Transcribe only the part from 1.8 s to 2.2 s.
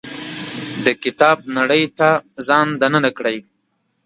ته